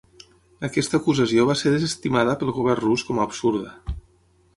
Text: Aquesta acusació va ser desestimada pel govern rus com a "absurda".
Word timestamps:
Aquesta 0.67 0.99
acusació 1.01 1.45
va 1.49 1.55
ser 1.59 1.73
desestimada 1.73 2.35
pel 2.45 2.53
govern 2.57 2.81
rus 2.87 3.05
com 3.11 3.21
a 3.21 3.27
"absurda". 3.29 3.75